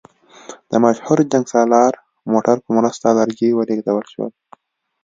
د 0.71 0.73
مشهور 0.85 1.17
جنګسالار 1.31 1.93
موټرو 2.31 2.63
په 2.65 2.71
مرسته 2.77 3.07
لرګي 3.17 3.49
ولېږدول 3.53 4.05
شول. 4.13 4.31